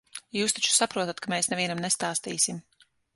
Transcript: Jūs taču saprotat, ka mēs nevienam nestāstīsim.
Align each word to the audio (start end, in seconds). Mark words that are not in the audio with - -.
Jūs 0.35 0.53
taču 0.59 0.71
saprotat, 0.77 1.21
ka 1.25 1.31
mēs 1.33 1.49
nevienam 1.53 1.83
nestāstīsim. 1.85 2.59